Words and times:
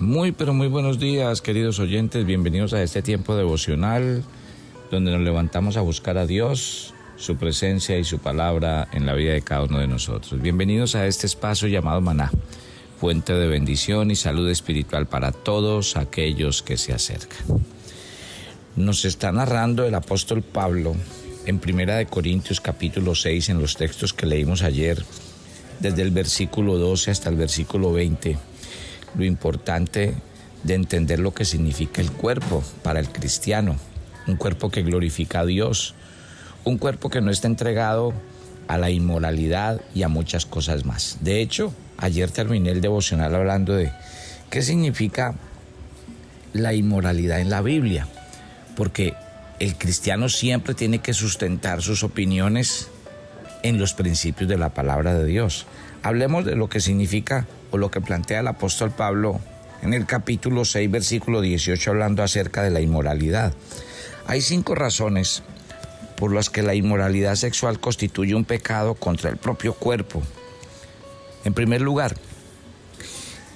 Muy, 0.00 0.30
pero 0.30 0.54
muy 0.54 0.68
buenos 0.68 1.00
días, 1.00 1.42
queridos 1.42 1.80
oyentes. 1.80 2.24
Bienvenidos 2.24 2.72
a 2.72 2.80
este 2.84 3.02
tiempo 3.02 3.34
devocional 3.34 4.22
donde 4.92 5.10
nos 5.10 5.22
levantamos 5.22 5.76
a 5.76 5.80
buscar 5.80 6.18
a 6.18 6.26
Dios, 6.26 6.94
su 7.16 7.36
presencia 7.36 7.98
y 7.98 8.04
su 8.04 8.20
palabra 8.20 8.86
en 8.92 9.06
la 9.06 9.14
vida 9.14 9.32
de 9.32 9.42
cada 9.42 9.64
uno 9.64 9.80
de 9.80 9.88
nosotros. 9.88 10.40
Bienvenidos 10.40 10.94
a 10.94 11.08
este 11.08 11.26
espacio 11.26 11.66
llamado 11.66 12.00
Maná, 12.00 12.30
fuente 13.00 13.32
de 13.32 13.48
bendición 13.48 14.12
y 14.12 14.14
salud 14.14 14.48
espiritual 14.48 15.06
para 15.06 15.32
todos 15.32 15.96
aquellos 15.96 16.62
que 16.62 16.76
se 16.76 16.92
acercan. 16.92 17.58
Nos 18.76 19.04
está 19.04 19.32
narrando 19.32 19.84
el 19.84 19.96
apóstol 19.96 20.42
Pablo 20.42 20.94
en 21.44 21.58
Primera 21.58 21.96
de 21.96 22.06
Corintios 22.06 22.60
capítulo 22.60 23.16
6 23.16 23.48
en 23.48 23.58
los 23.58 23.76
textos 23.76 24.14
que 24.14 24.26
leímos 24.26 24.62
ayer, 24.62 25.04
desde 25.80 26.02
el 26.02 26.12
versículo 26.12 26.78
12 26.78 27.10
hasta 27.10 27.30
el 27.30 27.36
versículo 27.36 27.92
20 27.92 28.38
lo 29.16 29.24
importante 29.24 30.14
de 30.64 30.74
entender 30.74 31.18
lo 31.18 31.32
que 31.32 31.44
significa 31.44 32.00
el 32.00 32.12
cuerpo 32.12 32.62
para 32.82 33.00
el 33.00 33.08
cristiano, 33.08 33.76
un 34.26 34.36
cuerpo 34.36 34.70
que 34.70 34.82
glorifica 34.82 35.40
a 35.40 35.46
Dios, 35.46 35.94
un 36.64 36.78
cuerpo 36.78 37.10
que 37.10 37.20
no 37.20 37.30
está 37.30 37.46
entregado 37.46 38.12
a 38.66 38.76
la 38.76 38.90
inmoralidad 38.90 39.80
y 39.94 40.02
a 40.02 40.08
muchas 40.08 40.44
cosas 40.44 40.84
más. 40.84 41.18
De 41.20 41.40
hecho, 41.40 41.72
ayer 41.96 42.30
terminé 42.30 42.70
el 42.70 42.80
devocional 42.80 43.34
hablando 43.34 43.74
de 43.74 43.90
qué 44.50 44.62
significa 44.62 45.34
la 46.52 46.74
inmoralidad 46.74 47.40
en 47.40 47.50
la 47.50 47.62
Biblia, 47.62 48.06
porque 48.76 49.14
el 49.58 49.76
cristiano 49.76 50.28
siempre 50.28 50.74
tiene 50.74 51.00
que 51.00 51.14
sustentar 51.14 51.82
sus 51.82 52.02
opiniones 52.02 52.88
en 53.62 53.78
los 53.78 53.94
principios 53.94 54.48
de 54.48 54.58
la 54.58 54.70
palabra 54.70 55.14
de 55.14 55.24
Dios. 55.24 55.66
Hablemos 56.02 56.44
de 56.44 56.54
lo 56.54 56.68
que 56.68 56.80
significa 56.80 57.46
o 57.70 57.78
lo 57.78 57.90
que 57.90 58.00
plantea 58.00 58.40
el 58.40 58.48
apóstol 58.48 58.90
Pablo 58.90 59.40
en 59.82 59.94
el 59.94 60.06
capítulo 60.06 60.64
6, 60.64 60.90
versículo 60.90 61.40
18, 61.40 61.90
hablando 61.90 62.22
acerca 62.22 62.62
de 62.62 62.70
la 62.70 62.80
inmoralidad. 62.80 63.52
Hay 64.26 64.40
cinco 64.40 64.74
razones 64.74 65.42
por 66.16 66.32
las 66.32 66.50
que 66.50 66.62
la 66.62 66.74
inmoralidad 66.74 67.36
sexual 67.36 67.78
constituye 67.78 68.34
un 68.34 68.44
pecado 68.44 68.94
contra 68.94 69.30
el 69.30 69.36
propio 69.36 69.74
cuerpo. 69.74 70.22
En 71.44 71.54
primer 71.54 71.80
lugar, 71.80 72.16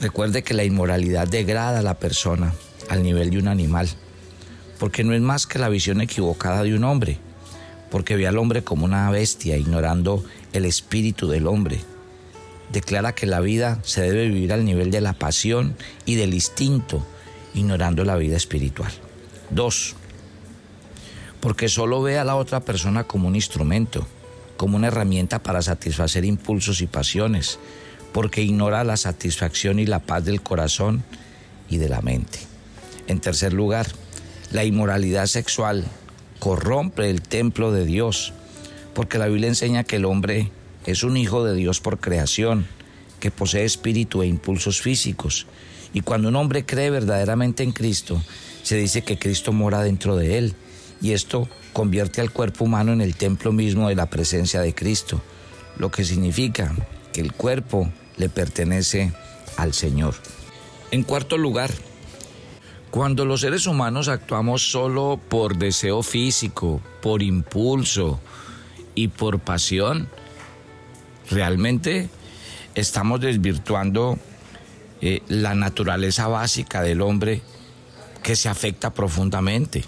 recuerde 0.01 0.43
que 0.43 0.55
la 0.55 0.65
inmoralidad 0.65 1.27
degrada 1.27 1.81
a 1.81 1.83
la 1.83 1.99
persona 1.99 2.55
al 2.89 3.03
nivel 3.03 3.31
de 3.31 3.39
un 3.39 3.49
animal, 3.49 3.89
porque 4.79 5.03
no 5.05 5.15
es 5.15 5.21
más 5.21 5.47
que 5.47 5.59
la 5.59 5.69
visión 5.69 6.01
equivocada 6.01 6.63
de 6.63 6.75
un 6.75 6.85
hombre, 6.85 7.19
porque 7.91 8.17
ve 8.17 8.27
al 8.27 8.39
hombre 8.39 8.63
como 8.63 8.85
una 8.85 9.11
bestia, 9.11 9.57
ignorando 9.57 10.25
el 10.53 10.65
espíritu 10.65 11.29
del 11.29 11.47
hombre 11.47 11.81
declara 12.73 13.15
que 13.15 13.27
la 13.27 13.41
vida 13.41 13.78
se 13.84 14.01
debe 14.01 14.28
vivir 14.28 14.53
al 14.53 14.65
nivel 14.65 14.91
de 14.91 15.01
la 15.01 15.12
pasión 15.12 15.77
y 16.06 16.15
del 16.15 16.34
instinto, 16.34 17.06
ignorando 17.55 18.05
la 18.05 18.17
vida 18.17 18.37
espiritual. 18.37 18.91
Dos, 19.51 19.95
porque 21.41 21.69
solo 21.69 22.01
ve 22.03 22.19
a 22.19 22.25
la 22.25 22.37
otra 22.37 22.61
persona 22.61 23.05
como 23.05 23.29
un 23.29 23.34
instrumento, 23.34 24.06
como 24.56 24.77
una 24.77 24.89
herramienta 24.89 25.42
para 25.42 25.61
satisfacer 25.61 26.25
impulsos 26.25 26.81
y 26.81 26.87
pasiones, 26.87 27.59
porque 28.12 28.42
ignora 28.42 28.84
la 28.84 28.97
satisfacción 28.97 29.79
y 29.79 29.86
la 29.86 30.01
paz 30.01 30.25
del 30.25 30.41
corazón 30.41 31.03
y 31.69 31.79
de 31.79 31.89
la 31.89 32.01
mente. 32.01 32.39
En 33.07 33.20
tercer 33.20 33.53
lugar, 33.53 33.86
la 34.53 34.64
inmoralidad 34.64 35.27
sexual 35.27 35.84
corrompe 36.39 37.11
el 37.11 37.23
templo 37.23 37.73
de 37.73 37.84
Dios, 37.84 38.33
porque 38.95 39.19
la 39.19 39.27
Biblia 39.27 39.48
enseña 39.48 39.84
que 39.84 39.97
el 39.97 40.05
hombre 40.05 40.51
es 40.87 41.03
un 41.03 41.17
hijo 41.17 41.45
de 41.45 41.55
Dios 41.55 41.81
por 41.81 42.01
creación, 42.01 42.67
que 43.21 43.31
posee 43.31 43.65
espíritu 43.65 44.23
e 44.23 44.27
impulsos 44.27 44.81
físicos. 44.81 45.47
Y 45.95 46.01
cuando 46.01 46.29
un 46.29 46.37
hombre 46.37 46.65
cree 46.65 46.91
verdaderamente 46.91 47.63
en 47.63 47.73
Cristo, 47.73 48.21
se 48.63 48.77
dice 48.77 49.03
que 49.03 49.19
Cristo 49.19 49.53
mora 49.53 49.83
dentro 49.83 50.17
de 50.17 50.39
él. 50.39 50.55
Y 51.01 51.13
esto 51.13 51.49
convierte 51.73 52.21
al 52.21 52.33
cuerpo 52.33 52.65
humano 52.65 52.93
en 52.93 53.01
el 53.01 53.17
templo 53.17 53.53
mismo 53.53 53.89
de 53.89 53.95
la 53.95 54.11
presencia 54.11 54.61
de 54.61 54.75
Cristo, 54.75 55.21
lo 55.77 55.91
que 55.91 56.05
significa 56.05 56.75
que 57.13 57.21
el 57.21 57.33
cuerpo 57.33 57.91
le 58.17 58.29
pertenece 58.29 59.13
al 59.57 59.75
Señor. 59.75 60.15
En 60.91 61.03
cuarto 61.03 61.39
lugar, 61.39 61.71
cuando 62.91 63.25
los 63.25 63.41
seres 63.41 63.67
humanos 63.67 64.09
actuamos 64.09 64.71
solo 64.71 65.19
por 65.29 65.57
deseo 65.57 66.03
físico, 66.03 66.81
por 67.01 67.23
impulso 67.23 68.21
y 68.95 69.09
por 69.09 69.39
pasión, 69.41 70.09
realmente 71.31 72.09
estamos 72.75 73.21
desvirtuando 73.21 74.19
eh, 75.01 75.21
la 75.29 75.55
naturaleza 75.55 76.29
básica 76.29 76.83
del 76.83 77.03
hombre 77.03 77.43
que 78.23 78.37
se 78.37 78.49
afecta 78.49 78.95
profundamente. 78.95 79.85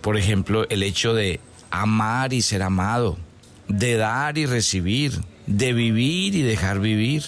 Por 0.00 0.16
ejemplo, 0.16 0.68
el 0.68 0.82
hecho 0.82 1.14
de 1.14 1.40
amar 1.70 2.32
y 2.32 2.42
ser 2.42 2.62
amado, 2.62 3.16
de 3.68 3.96
dar 3.96 4.36
y 4.38 4.46
recibir, 4.46 5.20
de 5.46 5.72
vivir 5.72 6.34
y 6.34 6.42
dejar 6.42 6.80
vivir. 6.80 7.22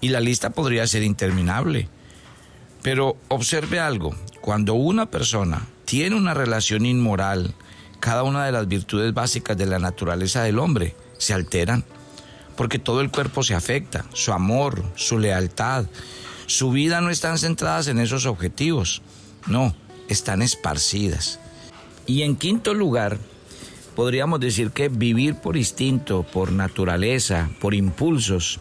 Y 0.00 0.08
la 0.08 0.20
lista 0.20 0.50
podría 0.50 0.86
ser 0.86 1.02
interminable. 1.02 1.88
Pero 2.82 3.16
observe 3.28 3.78
algo, 3.78 4.14
cuando 4.40 4.74
una 4.74 5.06
persona 5.06 5.66
tiene 5.84 6.16
una 6.16 6.34
relación 6.34 6.86
inmoral, 6.86 7.54
cada 8.00 8.22
una 8.22 8.46
de 8.46 8.52
las 8.52 8.66
virtudes 8.66 9.12
básicas 9.12 9.56
de 9.56 9.66
la 9.66 9.78
naturaleza 9.78 10.42
del 10.42 10.58
hombre 10.58 10.96
se 11.18 11.34
alteran 11.34 11.84
porque 12.60 12.78
todo 12.78 13.00
el 13.00 13.10
cuerpo 13.10 13.42
se 13.42 13.54
afecta, 13.54 14.04
su 14.12 14.34
amor, 14.34 14.84
su 14.94 15.18
lealtad, 15.18 15.86
su 16.44 16.70
vida 16.70 17.00
no 17.00 17.08
están 17.08 17.38
centradas 17.38 17.88
en 17.88 17.98
esos 17.98 18.26
objetivos, 18.26 19.00
no, 19.46 19.74
están 20.10 20.42
esparcidas. 20.42 21.40
Y 22.06 22.20
en 22.20 22.36
quinto 22.36 22.74
lugar, 22.74 23.16
podríamos 23.96 24.40
decir 24.40 24.72
que 24.72 24.90
vivir 24.90 25.36
por 25.36 25.56
instinto, 25.56 26.22
por 26.22 26.52
naturaleza, 26.52 27.48
por 27.62 27.72
impulsos, 27.72 28.60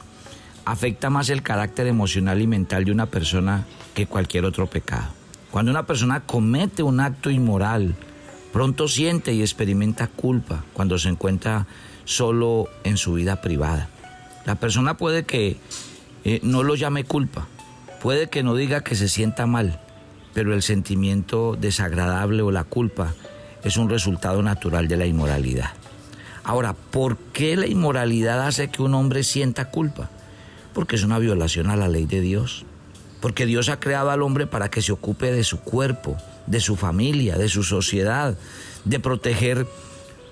afecta 0.63 1.09
más 1.09 1.27
el 1.29 1.43
carácter 1.43 1.85
emocional 1.85 2.41
y 2.41 2.47
mental 2.47 2.85
de 2.85 2.93
una 2.93 3.07
persona 3.07 3.67
que 3.95 4.07
cualquier 4.07 4.45
otro 4.45 4.67
pecado. 4.67 5.09
Cuando 5.51 5.71
una 5.71 5.85
persona 5.85 6.21
comete 6.21 6.83
un 6.83 7.01
acto 7.01 7.29
inmoral, 7.29 7.95
pronto 8.53 8.87
siente 8.87 9.33
y 9.33 9.41
experimenta 9.41 10.07
culpa 10.07 10.63
cuando 10.71 10.97
se 10.97 11.09
encuentra 11.09 11.67
solo 12.09 12.69
en 12.83 12.97
su 12.97 13.13
vida 13.13 13.39
privada. 13.39 13.87
La 14.45 14.55
persona 14.55 14.97
puede 14.97 15.25
que 15.25 15.57
eh, 16.23 16.39
no 16.41 16.63
lo 16.63 16.73
llame 16.73 17.03
culpa, 17.03 17.47
puede 18.01 18.29
que 18.29 18.41
no 18.41 18.55
diga 18.55 18.81
que 18.81 18.95
se 18.95 19.07
sienta 19.07 19.45
mal, 19.45 19.79
pero 20.33 20.55
el 20.55 20.63
sentimiento 20.63 21.55
desagradable 21.55 22.41
o 22.41 22.49
la 22.49 22.63
culpa 22.63 23.13
es 23.63 23.77
un 23.77 23.91
resultado 23.91 24.41
natural 24.41 24.87
de 24.87 24.97
la 24.97 25.05
inmoralidad. 25.05 25.69
Ahora, 26.43 26.73
¿por 26.73 27.17
qué 27.17 27.55
la 27.55 27.67
inmoralidad 27.67 28.47
hace 28.47 28.69
que 28.69 28.81
un 28.81 28.95
hombre 28.95 29.23
sienta 29.23 29.69
culpa? 29.69 30.09
Porque 30.73 30.95
es 30.95 31.03
una 31.03 31.19
violación 31.19 31.69
a 31.69 31.75
la 31.75 31.89
ley 31.89 32.07
de 32.07 32.21
Dios. 32.21 32.65
Porque 33.21 33.45
Dios 33.45 33.69
ha 33.69 33.79
creado 33.79 34.09
al 34.09 34.23
hombre 34.23 34.47
para 34.47 34.71
que 34.71 34.81
se 34.81 34.91
ocupe 34.91 35.31
de 35.31 35.43
su 35.43 35.59
cuerpo, 35.59 36.17
de 36.47 36.59
su 36.59 36.75
familia, 36.75 37.37
de 37.37 37.49
su 37.49 37.61
sociedad, 37.61 38.35
de 38.85 38.99
proteger 38.99 39.67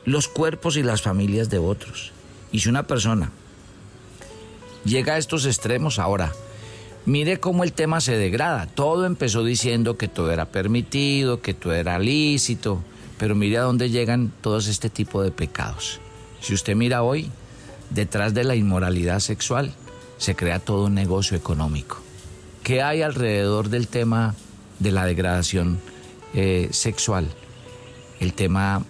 los 0.07 0.29
cuerpos 0.29 0.77
y 0.77 0.83
las 0.83 1.01
familias 1.01 1.49
de 1.49 1.57
otros. 1.57 2.13
Y 2.53 2.61
si 2.61 2.69
una 2.69 2.87
persona 2.87 3.29
llega 4.85 5.15
a 5.15 5.17
estos 5.17 5.45
extremos 5.45 5.99
ahora, 5.99 6.31
mire 7.05 7.41
cómo 7.41 7.65
el 7.65 7.73
tema 7.73 7.99
se 7.99 8.17
degrada. 8.17 8.67
Todo 8.67 9.05
empezó 9.05 9.43
diciendo 9.43 9.97
que 9.97 10.07
todo 10.07 10.31
era 10.31 10.45
permitido, 10.45 11.41
que 11.41 11.53
todo 11.53 11.73
era 11.73 11.99
lícito, 11.99 12.81
pero 13.19 13.35
mire 13.35 13.57
a 13.57 13.63
dónde 13.63 13.89
llegan 13.89 14.31
todos 14.39 14.67
este 14.67 14.89
tipo 14.89 15.21
de 15.21 15.31
pecados. 15.31 15.99
Si 16.39 16.53
usted 16.53 16.77
mira 16.77 17.03
hoy, 17.03 17.29
detrás 17.89 18.33
de 18.33 18.45
la 18.45 18.55
inmoralidad 18.55 19.19
sexual 19.19 19.73
se 20.17 20.37
crea 20.37 20.59
todo 20.59 20.85
un 20.85 20.95
negocio 20.95 21.35
económico. 21.35 21.97
¿Qué 22.63 22.81
hay 22.81 23.01
alrededor 23.01 23.67
del 23.67 23.89
tema 23.89 24.35
de 24.79 24.93
la 24.93 25.05
degradación 25.05 25.81
eh, 26.33 26.69
sexual? 26.71 27.27
El 28.21 28.31
tema 28.31 28.85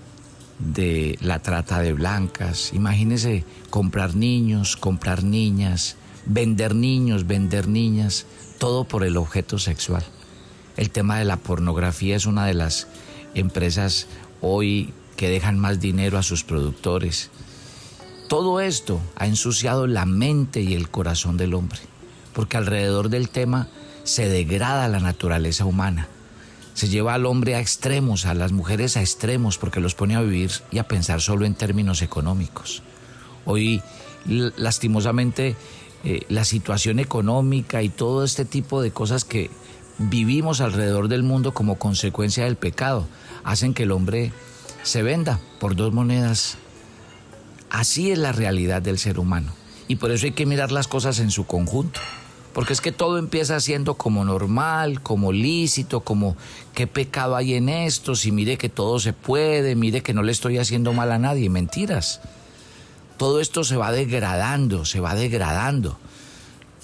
de 0.60 1.18
la 1.22 1.40
trata 1.40 1.80
de 1.82 1.94
blancas. 1.94 2.72
Imagínese 2.74 3.44
comprar 3.70 4.16
niños, 4.16 4.76
comprar 4.76 5.24
niñas, 5.24 5.96
vender 6.26 6.76
niños, 6.76 7.28
vender 7.28 7.68
niñas, 7.68 8.26
todo 8.58 8.86
por 8.86 9.04
el 9.04 9.18
objeto 9.18 9.60
sexual. 9.60 10.04
El 10.76 10.90
tema 10.90 11.20
de 11.20 11.26
la 11.26 11.38
pornografía 11.38 12.16
es 12.16 12.26
una 12.26 12.46
de 12.46 12.54
las 12.54 12.88
empresas 13.34 14.08
hoy 14.42 14.94
que 15.16 15.30
dejan 15.30 15.58
más 15.58 15.80
dinero 15.80 16.18
a 16.18 16.24
sus 16.24 16.44
productores. 16.44 17.30
Todo 18.28 18.60
esto 18.60 19.00
ha 19.16 19.26
ensuciado 19.26 19.88
la 19.88 20.06
mente 20.06 20.62
y 20.62 20.74
el 20.74 20.90
corazón 20.90 21.38
del 21.38 21.54
hombre, 21.54 21.80
porque 22.34 22.58
alrededor 22.58 23.10
del 23.10 23.30
tema 23.30 23.70
se 24.04 24.28
degrada 24.28 24.88
la 24.88 25.00
naturaleza 25.00 25.66
humana 25.66 26.08
se 26.78 26.90
lleva 26.90 27.16
al 27.16 27.26
hombre 27.26 27.56
a 27.56 27.60
extremos, 27.60 28.28
a 28.28 28.36
las 28.36 28.52
mujeres 28.52 28.98
a 28.98 29.02
extremos, 29.02 29.58
porque 29.58 29.80
los 29.80 29.96
pone 29.96 30.16
a 30.16 30.22
vivir 30.22 30.52
y 30.70 30.78
a 30.78 30.88
pensar 30.88 31.22
solo 31.22 31.48
en 31.48 31.56
términos 31.56 32.04
económicos. 32.04 32.84
Hoy, 33.46 33.82
lastimosamente, 34.28 35.56
eh, 36.04 36.22
la 36.30 36.44
situación 36.44 37.00
económica 37.00 37.82
y 37.82 37.90
todo 37.90 38.24
este 38.24 38.46
tipo 38.46 38.80
de 38.84 38.92
cosas 38.92 39.26
que 39.26 39.50
vivimos 39.98 40.62
alrededor 40.62 41.08
del 41.08 41.24
mundo 41.24 41.52
como 41.52 41.80
consecuencia 41.80 42.44
del 42.44 42.58
pecado 42.58 43.08
hacen 43.44 43.74
que 43.74 43.84
el 43.84 43.92
hombre 43.92 44.32
se 44.84 45.02
venda 45.02 45.40
por 45.60 45.76
dos 45.76 45.92
monedas. 45.94 46.60
Así 47.72 48.12
es 48.12 48.20
la 48.20 48.34
realidad 48.34 48.84
del 48.84 49.00
ser 49.00 49.18
humano. 49.18 49.52
Y 49.88 49.96
por 49.96 50.12
eso 50.12 50.28
hay 50.28 50.34
que 50.34 50.46
mirar 50.46 50.72
las 50.72 50.88
cosas 50.88 51.18
en 51.18 51.32
su 51.32 51.48
conjunto. 51.48 52.02
Porque 52.54 52.74
es 52.74 52.82
que 52.82 52.92
todo 52.92 53.20
empieza 53.20 53.60
siendo 53.60 53.96
como 53.96 54.26
normal, 54.26 55.02
como 55.02 55.32
lícito, 55.32 56.02
como 56.02 56.36
qué 56.74 56.88
pecado 56.88 57.36
hay 57.36 57.54
en 57.54 57.70
esto, 57.70 58.16
si 58.16 58.32
mire 58.32 58.58
que 58.58 58.70
todo 58.70 59.00
se 59.00 59.14
puede, 59.14 59.76
mire 59.76 60.02
que 60.02 60.14
no 60.14 60.24
le 60.24 60.32
estoy 60.32 60.58
haciendo 60.58 60.94
mal 60.94 61.12
a 61.12 61.20
nadie. 61.20 61.50
Mentiras. 61.50 62.20
Todo 63.18 63.42
esto 63.42 63.64
se 63.64 63.78
va 63.78 63.92
degradando, 63.92 64.86
se 64.86 65.00
va 65.00 65.16
degradando. 65.16 65.98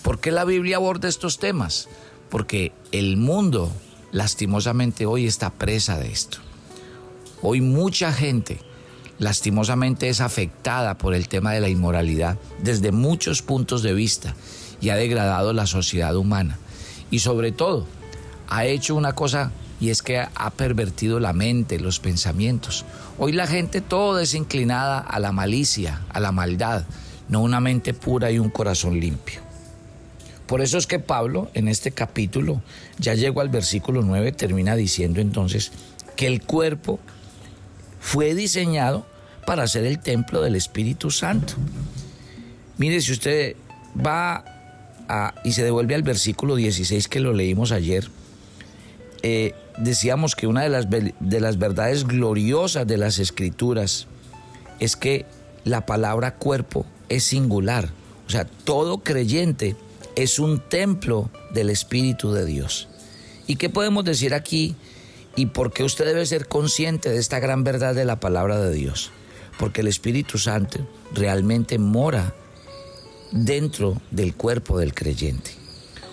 ¿Por 0.04 0.20
qué 0.20 0.32
la 0.32 0.46
Biblia 0.46 0.78
aborda 0.78 1.08
estos 1.08 1.40
temas? 1.40 1.88
Porque 2.30 2.72
el 2.92 3.18
mundo, 3.18 3.72
lastimosamente, 4.12 5.06
hoy 5.06 5.26
está 5.26 5.50
presa 5.50 5.98
de 5.98 6.12
esto. 6.12 6.40
Hoy 7.42 7.62
mucha 7.62 8.12
gente 8.12 8.60
lastimosamente 9.20 10.10
es 10.10 10.22
afectada 10.22 10.98
por 10.98 11.14
el 11.14 11.28
tema 11.28 11.54
de 11.54 11.62
la 11.62 11.70
inmoralidad 11.70 12.38
desde 12.62 12.92
muchos 12.92 13.42
puntos 13.42 13.84
de 13.84 13.94
vista 13.94 14.36
y 14.84 14.90
ha 14.90 14.98
degradado 14.98 15.54
la 15.54 15.66
sociedad 15.66 16.14
humana. 16.18 16.60
Y 17.10 17.20
sobre 17.20 17.54
todo, 17.54 17.88
ha 18.50 18.66
hecho 18.66 18.96
una 18.96 19.14
cosa 19.14 19.54
y 19.80 19.92
es 19.92 20.02
que 20.02 20.20
ha 20.20 20.50
pervertido 20.52 21.22
la 21.22 21.32
mente, 21.32 21.80
los 21.80 22.02
pensamientos. 22.02 22.84
Hoy 23.18 23.32
la 23.32 23.48
gente 23.48 23.80
todo 23.80 24.20
es 24.20 24.34
inclinada 24.34 25.00
a 25.00 25.22
la 25.22 25.32
malicia, 25.32 26.02
a 26.10 26.20
la 26.20 26.34
maldad, 26.34 26.84
no 27.30 27.42
una 27.42 27.62
mente 27.62 27.94
pura 27.94 28.30
y 28.30 28.40
un 28.40 28.50
corazón 28.50 29.00
limpio. 29.00 29.40
Por 30.48 30.60
eso 30.60 30.78
es 30.78 30.86
que 30.86 31.00
Pablo 31.00 31.50
en 31.54 31.70
este 31.70 31.92
capítulo, 31.92 32.62
ya 33.00 33.14
llegó 33.14 33.40
al 33.40 33.50
versículo 33.50 34.02
9, 34.02 34.34
termina 34.34 34.76
diciendo 34.76 35.22
entonces 35.22 35.72
que 36.18 36.28
el 36.28 36.42
cuerpo 36.42 37.00
fue 38.02 38.36
diseñado 38.36 39.06
para 39.48 39.66
ser 39.66 39.86
el 39.86 40.00
templo 40.00 40.42
del 40.42 40.56
Espíritu 40.56 41.10
Santo. 41.10 41.54
Mire, 42.78 43.00
si 43.00 43.14
usted 43.14 43.56
va 44.06 44.53
y 45.44 45.52
se 45.54 45.64
devuelve 45.64 45.96
al 45.96 46.04
versículo 46.04 46.56
16 46.56 47.08
que 47.08 47.20
lo 47.20 47.34
leímos 47.34 47.72
ayer, 47.72 48.10
eh, 49.22 49.54
decíamos 49.78 50.36
que 50.36 50.48
una 50.48 50.62
de 50.62 50.70
las, 50.70 50.88
de 50.90 51.40
las 51.40 51.58
verdades 51.58 52.06
gloriosas 52.06 52.88
de 52.88 52.98
las 52.98 53.20
escrituras 53.20 54.08
es 54.80 54.96
que 54.96 55.26
la 55.64 55.86
palabra 55.86 56.36
cuerpo 56.36 56.86
es 57.10 57.24
singular. 57.24 57.90
O 58.28 58.30
sea, 58.30 58.46
todo 58.46 59.00
creyente 59.00 59.76
es 60.16 60.40
un 60.40 60.60
templo 60.60 61.30
del 61.54 61.70
Espíritu 61.70 62.32
de 62.34 62.46
Dios. 62.46 62.88
¿Y 63.48 63.56
qué 63.58 63.70
podemos 63.70 64.06
decir 64.06 64.34
aquí? 64.34 64.76
¿Y 65.36 65.48
por 65.48 65.74
qué 65.74 65.84
usted 65.84 66.06
debe 66.06 66.26
ser 66.26 66.48
consciente 66.48 67.10
de 67.10 67.18
esta 67.18 67.40
gran 67.40 67.64
verdad 67.64 67.96
de 67.96 68.06
la 68.06 68.20
palabra 68.20 68.60
de 68.60 68.72
Dios? 68.72 69.12
porque 69.58 69.82
el 69.82 69.88
Espíritu 69.88 70.38
Santo 70.38 70.80
realmente 71.14 71.78
mora 71.78 72.34
dentro 73.34 74.00
del 74.12 74.36
cuerpo 74.36 74.78
del 74.78 74.94
creyente. 74.94 75.52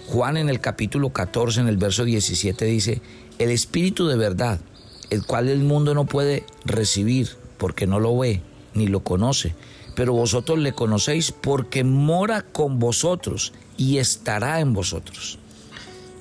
Juan 0.07 0.37
en 0.37 0.49
el 0.49 0.61
capítulo 0.61 1.11
14, 1.11 1.61
en 1.61 1.69
el 1.69 1.77
verso 1.77 2.05
17 2.05 2.65
dice, 2.65 3.03
el 3.39 3.51
Espíritu 3.51 4.09
de 4.09 4.17
verdad, 4.17 4.61
el 5.11 5.25
cual 5.25 5.49
el 5.49 5.61
mundo 5.61 5.95
no 5.95 6.07
puede 6.07 6.45
recibir 6.65 7.29
porque 7.59 7.87
no 7.87 8.01
lo 8.01 8.17
ve 8.19 8.43
ni 8.75 8.87
lo 8.87 9.01
conoce, 9.01 9.55
pero 9.95 10.15
vosotros 10.15 10.59
le 10.59 10.73
conocéis 10.73 11.31
porque 11.31 11.85
mora 11.85 12.43
con 12.43 12.79
vosotros 12.79 13.53
y 13.77 13.99
estará 13.99 14.61
en 14.61 14.73
vosotros. 14.73 15.39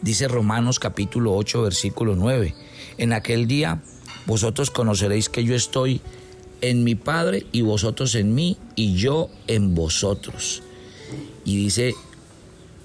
Dice 0.01 0.28
Romanos 0.28 0.80
capítulo 0.80 1.34
8, 1.34 1.62
versículo 1.63 2.16
9, 2.16 2.56
en 2.98 3.13
aquel 3.13 3.48
día 3.48 3.81
vosotros 4.25 4.69
conoceréis 4.69 5.30
que 5.30 5.44
yo 5.46 5.56
estoy 5.56 6.01
en 6.62 6.84
mi 6.84 6.96
Padre 6.96 7.46
y 7.51 7.62
vosotros 7.62 8.16
en 8.16 8.36
mí 8.36 8.57
y 8.75 8.96
yo 8.96 9.30
en 9.48 9.75
vosotros. 9.75 10.62
Y 11.50 11.57
dice, 11.57 11.96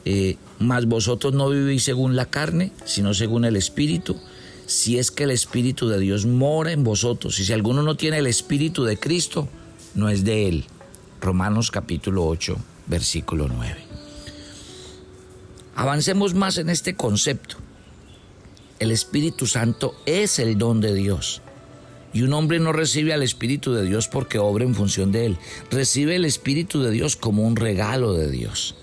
eh, 0.07 0.39
mas 0.59 0.87
vosotros 0.87 1.35
no 1.35 1.51
vivís 1.51 1.85
según 1.85 2.17
la 2.17 2.25
carne, 2.25 2.73
sino 2.87 3.13
según 3.13 3.45
el 3.45 3.57
Espíritu, 3.57 4.19
si 4.65 4.99
es 4.99 5.11
que 5.11 5.25
el 5.25 5.33
Espíritu 5.33 5.87
de 5.89 5.99
Dios 5.99 6.25
mora 6.25 6.73
en 6.73 6.83
vosotros. 6.83 7.39
Y 7.41 7.45
si 7.45 7.53
alguno 7.53 7.83
no 7.83 7.95
tiene 7.95 8.17
el 8.17 8.27
Espíritu 8.27 8.85
de 8.85 8.97
Cristo, 8.97 9.49
no 9.95 10.09
es 10.09 10.25
de 10.25 10.49
él. 10.49 10.65
Romanos 11.21 11.71
capítulo 11.71 12.27
8, 12.27 12.57
versículo 12.87 13.49
9. 13.49 13.77
Avancemos 15.75 16.33
más 16.33 16.57
en 16.57 16.71
este 16.71 16.95
concepto. 16.95 17.57
El 18.79 18.93
Espíritu 18.93 19.47
Santo 19.47 19.95
es 20.07 20.39
el 20.39 20.57
don 20.57 20.81
de 20.81 20.95
Dios. 20.95 21.43
Y 22.15 22.23
un 22.23 22.33
hombre 22.33 22.61
no 22.61 22.73
recibe 22.73 23.13
al 23.13 23.25
Espíritu 23.25 23.73
de 23.73 23.85
Dios 23.85 24.07
porque 24.07 24.39
obra 24.39 24.65
en 24.65 24.77
función 24.77 25.11
de 25.11 25.27
él. 25.27 25.37
Recibe 25.71 26.15
el 26.15 26.25
Espíritu 26.25 26.81
de 26.81 26.93
Dios 26.93 27.17
como 27.17 27.43
un 27.43 27.57
regalo 27.57 28.15
de 28.15 28.31
Dios. 28.31 28.77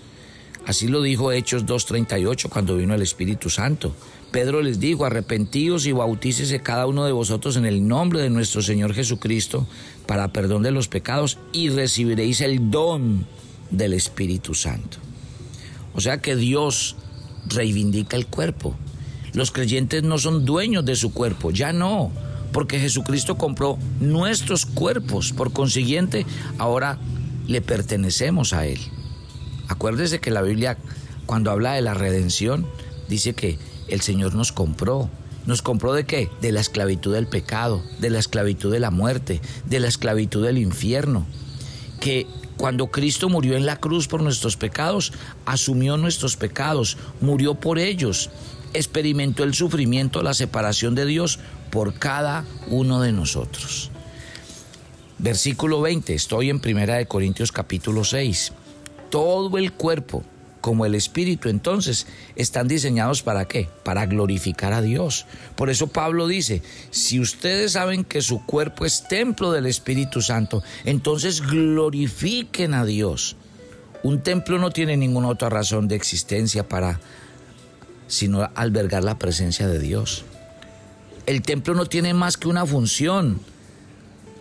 Así 0.68 0.89
lo 0.89 1.01
dijo 1.01 1.31
Hechos 1.31 1.66
2.38 1.66 2.50
cuando 2.50 2.75
vino 2.75 2.94
el 2.94 3.01
Espíritu 3.01 3.50
Santo. 3.50 3.95
Pedro 4.31 4.62
les 4.62 4.80
dijo, 4.80 5.06
arrepentíos 5.06 5.86
y 5.86 5.94
bautícese 5.94 6.62
cada 6.62 6.88
uno 6.88 7.06
de 7.06 7.13
vosotros 7.13 7.56
en 7.56 7.66
el 7.66 7.88
nombre 7.88 8.22
de 8.22 8.30
nuestro 8.30 8.62
Señor 8.62 8.94
Jesucristo 8.94 9.66
para 10.06 10.33
perdón 10.33 10.63
de 10.63 10.72
los 10.72 10.89
pecados 10.89 11.38
y 11.54 11.69
recibiréis 11.69 12.42
el 12.42 12.69
don 12.69 13.25
del 13.72 13.94
Espíritu 13.94 14.54
Santo. 14.54 14.98
O 15.94 16.01
sea 16.01 16.19
que 16.19 16.36
Dios 16.36 16.98
reivindica 17.48 18.18
el 18.18 18.28
cuerpo. 18.28 18.75
Los 19.33 19.51
creyentes 19.51 20.04
no 20.04 20.18
son 20.18 20.45
dueños 20.45 20.83
de 20.83 20.98
su 20.98 21.13
cuerpo, 21.13 21.51
ya 21.51 21.72
no 21.72 22.12
porque 22.51 22.80
Jesucristo 22.80 23.38
compró 23.38 23.77
nuestros 24.00 24.65
cuerpos, 24.65 25.33
por 25.33 25.53
consiguiente, 25.53 26.25
ahora 26.57 27.00
le 27.48 27.62
pertenecemos 27.62 28.53
a 28.53 28.65
Él. 28.65 28.80
Acuérdese 29.68 30.19
que 30.19 30.31
la 30.31 30.42
Biblia, 30.42 30.77
cuando 31.25 31.51
habla 31.51 31.74
de 31.74 31.81
la 31.81 31.94
redención, 31.94 32.68
dice 33.07 33.33
que 33.33 33.57
el 33.88 34.01
Señor 34.01 34.36
nos 34.36 34.51
compró. 34.51 35.09
¿Nos 35.45 35.62
compró 35.62 35.94
de 35.94 36.06
qué? 36.06 36.30
De 36.39 36.51
la 36.51 36.62
esclavitud 36.62 37.13
del 37.13 37.27
pecado, 37.27 37.81
de 38.00 38.09
la 38.09 38.19
esclavitud 38.19 38.71
de 38.71 38.80
la 38.80 38.92
muerte, 38.92 39.42
de 39.65 39.80
la 39.80 39.88
esclavitud 39.88 40.45
del 40.45 40.57
infierno. 40.57 41.25
Que 42.00 42.27
cuando 42.57 42.92
Cristo 42.92 43.27
murió 43.27 43.56
en 43.56 43.65
la 43.65 43.77
cruz 43.77 44.07
por 44.07 44.21
nuestros 44.21 44.56
pecados, 44.56 45.13
asumió 45.45 45.97
nuestros 45.97 46.36
pecados, 46.38 46.97
murió 47.21 47.56
por 47.56 47.80
ellos, 47.80 48.30
experimentó 48.74 49.44
el 49.44 49.56
sufrimiento, 49.56 50.21
la 50.21 50.35
separación 50.35 50.94
de 50.94 51.06
Dios 51.06 51.40
por 51.71 51.95
cada 51.95 52.45
uno 52.68 53.01
de 53.01 53.11
nosotros. 53.11 53.90
Versículo 55.18 55.81
20, 55.81 56.13
estoy 56.13 56.49
en 56.49 56.59
Primera 56.59 56.95
de 56.95 57.06
Corintios 57.06 57.51
capítulo 57.51 58.04
6. 58.04 58.54
Todo 59.09 59.57
el 59.57 59.71
cuerpo 59.71 60.23
como 60.61 60.85
el 60.85 60.95
espíritu 60.95 61.49
entonces 61.49 62.07
están 62.35 62.68
diseñados 62.68 63.23
para 63.23 63.45
qué? 63.45 63.68
Para 63.83 64.06
glorificar 64.06 64.73
a 64.73 64.81
Dios. 64.81 65.25
Por 65.56 65.69
eso 65.69 65.87
Pablo 65.87 66.28
dice, 66.28 66.61
si 66.92 67.19
ustedes 67.19 67.73
saben 67.73 68.04
que 68.04 68.21
su 68.21 68.45
cuerpo 68.45 68.85
es 68.85 69.07
templo 69.07 69.51
del 69.51 69.66
Espíritu 69.66 70.21
Santo, 70.21 70.63
entonces 70.85 71.42
glorifiquen 71.42 72.73
a 72.73 72.85
Dios. 72.85 73.35
Un 74.04 74.21
templo 74.21 74.59
no 74.59 74.71
tiene 74.71 74.97
ninguna 74.97 75.30
otra 75.30 75.49
razón 75.49 75.87
de 75.87 75.95
existencia 75.95 76.68
para 76.68 76.99
sino 78.07 78.49
albergar 78.56 79.04
la 79.04 79.18
presencia 79.18 79.68
de 79.68 79.80
Dios. 79.80 80.25
El 81.25 81.42
templo 81.42 81.75
no 81.75 81.85
tiene 81.85 82.13
más 82.13 82.37
que 82.37 82.47
una 82.47 82.66
función, 82.66 83.40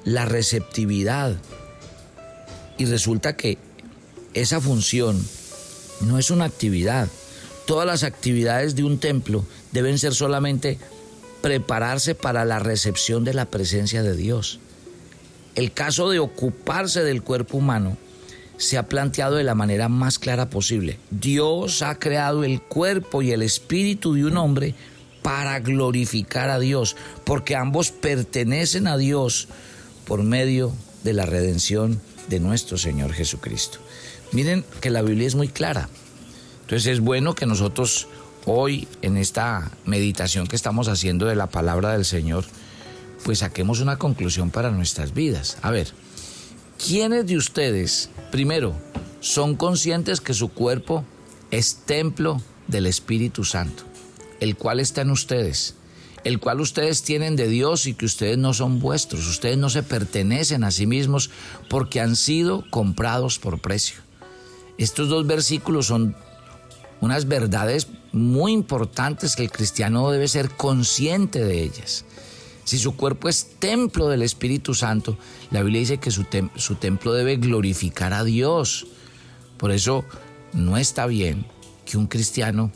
la 0.05 0.25
receptividad. 0.25 1.37
Y 2.79 2.87
resulta 2.87 3.37
que 3.37 3.59
esa 4.35 4.61
función 4.61 5.23
no 6.01 6.19
es 6.19 6.31
una 6.31 6.47
actividad. 6.47 7.09
Todas 7.67 7.87
las 7.87 8.03
actividades 8.03 8.75
de 8.75 8.85
un 8.85 8.99
templo 8.99 9.45
deben 9.73 9.99
ser 9.99 10.15
solamente 10.15 10.79
prepararse 11.43 12.15
para 12.15 12.45
la 12.45 12.59
recepción 12.59 13.25
de 13.25 13.35
la 13.35 13.47
presencia 13.47 14.03
de 14.03 14.17
Dios. 14.17 14.59
El 15.55 15.73
caso 15.73 16.11
de 16.11 16.19
ocuparse 16.19 17.03
del 17.03 17.23
cuerpo 17.23 17.59
humano 17.59 17.97
se 18.57 18.77
ha 18.77 18.89
planteado 18.89 19.37
de 19.37 19.45
la 19.45 19.55
manera 19.55 19.89
más 19.89 20.19
clara 20.19 20.51
posible. 20.51 20.99
Dios 21.11 21.83
ha 21.83 21.99
creado 21.99 22.45
el 22.45 22.61
cuerpo 22.61 23.23
y 23.23 23.33
el 23.33 23.43
espíritu 23.43 24.15
de 24.15 24.27
un 24.27 24.37
hombre 24.37 24.75
para 25.23 25.61
glorificar 25.61 26.51
a 26.51 26.59
Dios, 26.59 26.97
porque 27.25 27.57
ambos 27.57 27.91
pertenecen 27.91 28.87
a 28.87 28.97
Dios 28.97 29.49
por 30.07 30.23
medio 30.23 30.73
de 31.05 31.13
la 31.13 31.27
redención 31.27 32.01
de 32.29 32.41
nuestro 32.41 32.79
Señor 32.79 33.13
Jesucristo. 33.13 33.79
Miren 34.33 34.65
que 34.81 34.91
la 34.91 35.03
Biblia 35.03 35.27
es 35.27 35.35
muy 35.35 35.49
clara. 35.49 35.89
Entonces 36.63 36.87
es 36.87 37.01
bueno 37.01 37.35
que 37.35 37.47
nosotros 37.47 38.07
hoy 38.47 38.89
en 39.03 39.17
esta 39.17 39.71
meditación 39.85 40.47
que 40.47 40.57
estamos 40.57 40.89
haciendo 40.89 41.27
de 41.27 41.37
la 41.37 41.49
palabra 41.49 41.93
del 41.93 42.05
Señor, 42.05 42.45
pues 43.25 43.41
saquemos 43.41 43.81
una 43.81 43.99
conclusión 43.99 44.51
para 44.51 44.71
nuestras 44.71 45.13
vidas. 45.13 45.59
A 45.63 45.71
ver, 45.71 45.89
¿quiénes 46.79 47.27
de 47.27 47.37
ustedes, 47.37 48.11
primero, 48.31 48.75
son 49.21 49.57
conscientes 49.57 50.21
que 50.21 50.35
su 50.35 50.49
cuerpo 50.49 51.05
es 51.51 51.77
templo 51.85 52.41
del 52.69 52.87
Espíritu 52.87 53.45
Santo, 53.45 53.85
el 54.41 54.57
cual 54.57 54.81
está 54.81 55.03
en 55.03 55.11
ustedes, 55.11 55.75
el 56.25 56.39
cual 56.41 56.61
ustedes 56.61 57.03
tienen 57.03 57.37
de 57.37 57.49
Dios 57.49 57.87
y 57.87 57.95
que 57.95 58.07
ustedes 58.07 58.39
no 58.39 58.53
son 58.53 58.81
vuestros, 58.81 59.27
ustedes 59.27 59.59
no 59.59 59.71
se 59.71 59.83
pertenecen 59.83 60.65
a 60.65 60.71
sí 60.71 60.87
mismos 60.87 61.31
porque 61.69 62.01
han 62.01 62.17
sido 62.17 62.65
comprados 62.71 63.39
por 63.39 63.61
precio. 63.61 64.01
Estos 64.79 65.09
dos 65.09 65.27
versículos 65.27 65.87
son 65.87 66.17
unas 67.01 67.29
verdades 67.29 67.89
muy 68.13 68.53
importantes 68.53 69.37
que 69.37 69.43
el 69.43 69.51
cristiano 69.51 70.11
debe 70.11 70.29
ser 70.29 70.51
consciente 70.51 71.45
de 71.45 71.63
ellas. 71.63 72.05
Si 72.65 72.79
su 72.79 72.97
cuerpo 72.97 73.29
es 73.29 73.59
templo 73.59 74.09
del 74.09 74.23
Espíritu 74.23 74.75
Santo, 74.75 75.19
la 75.51 75.63
Biblia 75.63 75.81
dice 75.81 75.99
que 75.99 76.11
su, 76.11 76.27
su 76.57 76.75
templo 76.77 77.13
debe 77.13 77.37
glorificar 77.37 78.13
a 78.13 78.23
Dios. 78.23 78.87
Por 79.57 79.73
eso 79.73 80.05
no 80.53 80.77
está 80.77 81.07
bien 81.07 81.47
que 81.85 81.97
un 81.97 82.07
cristiano 82.07 82.71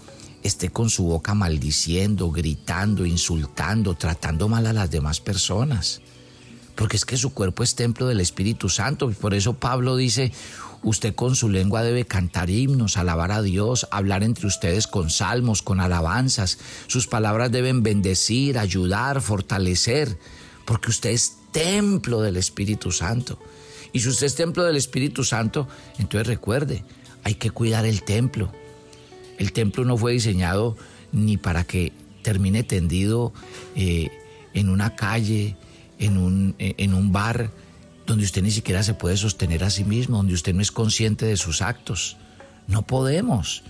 esté 0.45 0.69
con 0.69 0.91
su 0.91 1.05
boca 1.05 1.35
maldiciendo, 1.35 2.31
gritando, 2.31 3.07
insultando, 3.07 3.95
tratando 3.95 4.47
mal 4.49 4.67
a 4.67 4.75
las 4.75 4.91
demás 4.91 5.21
personas. 5.21 6.03
Porque 6.77 6.97
es 6.97 7.07
que 7.07 7.17
su 7.17 7.33
cuerpo 7.33 7.63
es 7.63 7.75
templo 7.75 8.07
del 8.07 8.21
Espíritu 8.21 8.69
Santo. 8.69 9.11
Y 9.11 9.15
por 9.15 9.33
eso 9.33 9.55
Pablo 9.55 9.97
dice, 9.97 10.33
usted 10.83 11.15
con 11.15 11.35
su 11.35 11.49
lengua 11.49 11.83
debe 11.83 12.05
cantar 12.05 12.51
himnos, 12.51 12.99
alabar 12.99 13.33
a 13.33 13.41
Dios, 13.41 13.89
hablar 13.91 14.23
entre 14.23 14.47
ustedes 14.47 14.87
con 14.87 15.09
salmos, 15.09 15.63
con 15.63 15.81
alabanzas. 15.81 16.59
Sus 16.89 17.07
palabras 17.07 17.51
deben 17.51 17.83
bendecir, 17.83 18.59
ayudar, 18.59 19.23
fortalecer, 19.23 20.19
porque 20.67 20.91
usted 20.91 21.11
es 21.11 21.39
templo 21.53 22.21
del 22.21 22.37
Espíritu 22.37 22.93
Santo. 22.93 23.39
Y 23.95 24.01
si 24.01 24.09
usted 24.11 24.27
es 24.27 24.35
templo 24.35 24.63
del 24.65 24.77
Espíritu 24.77 25.25
Santo, 25.25 25.69
entonces 25.99 26.27
recuerde, 26.27 26.85
hay 27.23 27.37
que 27.37 27.51
cuidar 27.51 27.87
el 27.87 28.03
templo. 28.03 28.53
El 29.39 29.53
templo 29.53 29.85
no 29.85 29.97
fue 29.97 30.13
diseñado 30.13 30.77
ni 31.13 31.37
para 31.37 31.65
que 31.65 31.93
termine 32.23 32.63
tendido 32.63 33.33
eh, 33.77 34.11
en 34.55 34.69
una 34.69 34.97
calle, 34.97 35.57
en 35.99 36.17
un, 36.17 36.55
eh, 36.59 36.75
en 36.79 36.95
un 36.95 37.13
bar, 37.13 37.51
donde 38.07 38.25
usted 38.25 38.43
ni 38.43 38.51
siquiera 38.51 38.83
se 38.83 38.95
puede 38.95 39.17
sostener 39.17 39.65
a 39.65 39.71
sí 39.71 39.85
mismo, 39.85 40.19
donde 40.19 40.35
usted 40.35 40.55
no 40.55 40.63
es 40.63 40.73
consciente 40.73 41.27
de 41.27 41.37
sus 41.37 41.63
actos. 41.63 42.17
No 42.67 42.83
podemos. 42.83 43.63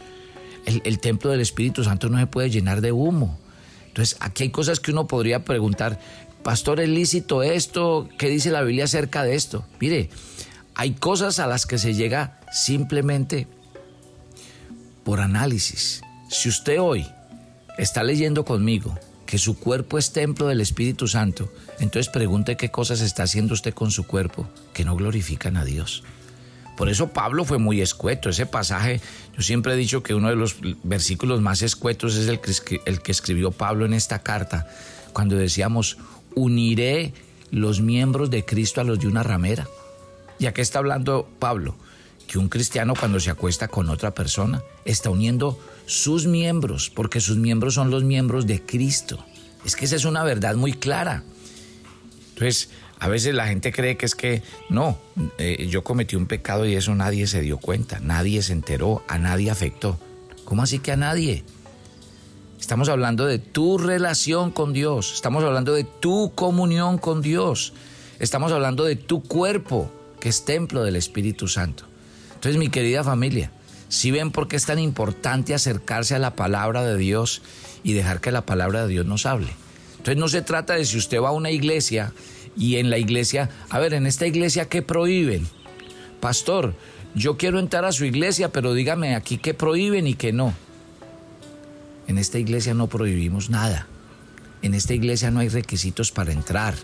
El, 0.67 0.83
el, 0.85 0.99
templo 0.99 1.31
del 1.31 1.41
Espíritu 1.41 1.85
Santo 1.85 2.09
no 2.09 2.19
se 2.19 2.27
puede 2.27 2.51
llenar 2.51 2.81
de 2.81 2.93
humo. 2.93 3.39
Entonces, 3.89 4.17
aquí 4.21 4.45
hay 4.45 4.51
cosas 4.51 4.81
que 4.81 4.91
uno 4.91 5.07
podría 5.07 5.45
preguntar, 5.45 6.01
Pastor, 6.43 6.81
¿es 6.81 6.89
lícito 6.89 7.43
esto? 7.43 8.09
¿Qué 8.19 8.29
dice 8.29 8.51
la 8.51 8.63
Biblia 8.63 8.85
acerca 8.85 9.23
de 9.23 9.35
esto? 9.35 9.65
Mire, 9.81 10.11
hay 10.75 10.93
cosas 10.93 11.39
a 11.39 11.47
las 11.47 11.67
que 11.67 11.79
se 11.79 11.95
llega 11.95 12.41
simplemente 12.53 13.47
por 15.05 15.21
análisis. 15.21 16.03
Si 16.29 16.49
usted 16.49 16.81
hoy 16.81 17.07
está 17.79 18.03
leyendo 18.03 18.45
conmigo 18.45 18.99
que 19.27 19.39
su 19.39 19.59
cuerpo 19.59 19.99
es 19.99 20.13
templo 20.13 20.49
del 20.49 20.61
Espíritu 20.61 21.09
Santo, 21.09 21.53
entonces 21.79 22.13
pregunte 22.13 22.57
qué 22.57 22.71
cosas 22.71 23.01
está 23.01 23.25
haciendo 23.25 23.55
usted 23.55 23.75
con 23.75 23.91
su 23.91 24.07
cuerpo 24.07 24.49
que 24.73 24.85
no 24.85 24.97
glorifican 24.97 25.57
a 25.57 25.65
Dios. 25.65 26.03
Por 26.77 26.89
eso 26.89 27.09
Pablo 27.09 27.45
fue 27.45 27.59
muy 27.59 27.81
escueto. 27.81 28.29
Ese 28.29 28.47
pasaje, 28.47 29.01
yo 29.37 29.43
siempre 29.43 29.75
he 29.75 29.77
dicho 29.77 30.03
que 30.03 30.15
uno 30.15 30.29
de 30.29 30.37
los 30.37 30.57
versículos 30.83 31.41
más 31.41 31.63
escuetos 31.63 32.17
es 32.17 32.29
el 32.29 32.41
que, 32.41 33.11
escribió 33.13 33.53
Pablo 33.53 33.87
en 33.87 33.95
esta 33.95 34.23
carta, 34.23 34.69
cuando 35.13 35.37
decíamos, 35.37 35.99
uniré 36.35 37.13
los 37.51 37.81
miembros 37.81 38.31
de 38.31 38.45
Cristo 38.45 38.81
a 38.81 38.85
los 38.85 38.99
de 38.99 39.07
una 39.07 39.23
ramera. 39.23 39.69
¿Y 40.41 40.47
a 40.47 40.53
qué 40.53 40.63
está 40.63 40.81
hablando 40.81 41.29
Pablo? 41.39 41.77
Que 42.27 42.39
un 42.39 42.49
cristiano 42.49 42.95
cuando 42.99 43.21
se 43.21 43.31
acuesta 43.31 43.69
con 43.69 43.89
otra 43.89 44.15
persona 44.15 44.63
está 44.85 45.11
uniendo 45.11 45.59
sus 45.87 46.27
miembros, 46.27 46.91
porque 46.91 47.21
sus 47.21 47.37
miembros 47.37 47.75
son 47.75 47.91
los 47.91 48.05
miembros 48.05 48.47
de 48.47 48.63
Cristo. 48.63 49.25
Es 49.65 49.77
que 49.77 49.85
esa 49.85 49.97
es 49.97 50.05
una 50.05 50.25
verdad 50.25 50.57
muy 50.57 50.73
clara. 50.73 51.23
Entonces, 52.31 52.71
a 52.99 53.09
veces 53.09 53.35
la 53.35 53.47
gente 53.47 53.73
cree 53.73 53.97
que 53.97 54.07
es 54.07 54.15
que 54.15 54.43
no, 54.69 54.99
eh, 55.39 55.67
yo 55.69 55.85
cometí 55.85 56.17
un 56.17 56.27
pecado 56.27 56.67
y 56.67 56.75
eso 56.75 56.95
nadie 56.95 57.27
se 57.27 57.43
dio 57.43 57.59
cuenta, 57.59 58.01
nadie 58.01 58.43
se 58.43 58.53
enteró, 58.53 59.03
a 59.09 59.19
nadie 59.19 59.51
afectó. 59.51 59.99
¿Cómo 60.45 60.63
así 60.63 60.79
que 60.79 60.93
a 60.93 60.97
nadie? 60.97 61.45
Estamos 62.59 62.89
hablando 62.89 63.27
de 63.27 63.39
tu 63.39 63.77
relación 63.77 64.51
con 64.51 64.73
Dios, 64.73 65.13
estamos 65.15 65.45
hablando 65.45 65.75
de 65.75 65.85
tu 65.85 66.33
comunión 66.35 66.97
con 66.97 67.21
Dios, 67.21 67.75
estamos 68.21 68.53
hablando 68.53 68.85
de 68.85 68.97
tu 68.97 69.23
cuerpo, 69.23 69.93
que 70.19 70.31
es 70.31 70.47
templo 70.47 70.83
del 70.83 70.97
Espíritu 70.97 71.47
Santo. 71.47 71.85
Entonces, 72.45 72.61
mi 72.61 72.69
querida 72.69 73.03
familia, 73.03 73.51
si 73.89 74.11
ven 74.11 74.31
por 74.31 74.49
qué 74.49 74.57
es 74.57 74.67
tan 74.67 74.79
importante 74.79 75.55
acercarse 75.55 76.15
a 76.15 76.19
la 76.19 76.37
palabra 76.37 76.85
de 76.85 76.99
Dios 76.99 77.41
y 77.83 77.95
dejar 77.95 78.21
que 78.21 78.33
la 78.33 78.45
palabra 78.45 78.83
de 78.83 78.89
Dios 78.89 79.07
nos 79.07 79.25
hable. 79.25 79.49
Entonces 79.93 80.19
no 80.19 80.29
se 80.29 80.43
trata 80.43 80.75
de 80.75 80.85
si 80.85 80.99
usted 80.99 81.23
va 81.23 81.31
a 81.31 81.33
una 81.33 81.51
iglesia 81.51 82.13
y 82.55 82.77
en 82.77 82.91
la 82.91 82.99
iglesia, 82.99 83.49
a 83.71 83.79
ver, 83.79 83.95
en 83.95 84.07
esta 84.07 84.27
iglesia, 84.27 84.69
¿qué 84.69 84.83
prohíben? 84.83 85.47
Pastor, 86.21 86.75
yo 87.15 87.39
quiero 87.39 87.59
entrar 87.59 87.87
a 87.87 87.93
su 87.93 88.05
iglesia, 88.05 88.53
pero 88.53 88.75
dígame 88.75 89.15
aquí 89.15 89.39
qué 89.39 89.55
prohíben 89.55 90.07
y 90.07 90.13
qué 90.13 90.35
no. 90.35 90.53
En 92.09 92.19
esta 92.19 92.39
iglesia 92.39 92.75
no 92.75 92.89
prohibimos 92.89 93.49
nada. 93.49 93.87
En 94.61 94.75
esta 94.75 94.93
iglesia 94.93 95.31
no 95.31 95.41
hay 95.41 95.49
requisitos 95.49 96.13
para 96.13 96.33
entrar. 96.33 96.75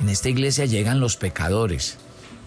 En 0.00 0.08
esta 0.08 0.30
iglesia 0.30 0.64
llegan 0.64 0.98
los 0.98 1.18
pecadores. 1.18 1.98